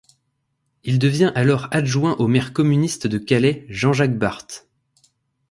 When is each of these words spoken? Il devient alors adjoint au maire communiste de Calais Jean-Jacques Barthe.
Il 0.83 0.97
devient 0.97 1.31
alors 1.35 1.67
adjoint 1.69 2.15
au 2.17 2.25
maire 2.27 2.53
communiste 2.53 3.05
de 3.05 3.19
Calais 3.19 3.67
Jean-Jacques 3.69 4.17
Barthe. 4.17 4.67